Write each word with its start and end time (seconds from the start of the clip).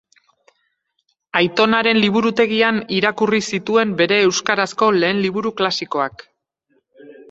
Aitonaren 1.41 1.99
liburutegian 2.05 2.81
irakurri 3.01 3.43
zituen 3.53 3.95
bere 4.03 4.21
euskarazko 4.33 4.93
lehen 5.01 5.25
liburu 5.29 5.57
klasikoak. 5.63 6.31